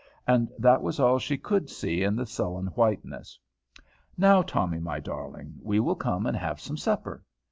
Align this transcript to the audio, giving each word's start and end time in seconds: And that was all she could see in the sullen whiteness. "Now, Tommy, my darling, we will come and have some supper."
And 0.25 0.51
that 0.57 0.81
was 0.81 0.99
all 0.99 1.19
she 1.19 1.37
could 1.37 1.69
see 1.69 2.01
in 2.01 2.15
the 2.15 2.25
sullen 2.25 2.69
whiteness. 2.73 3.37
"Now, 4.17 4.41
Tommy, 4.41 4.79
my 4.79 4.99
darling, 4.99 5.53
we 5.61 5.79
will 5.79 5.93
come 5.95 6.25
and 6.25 6.35
have 6.35 6.59
some 6.59 6.75
supper." 6.75 7.23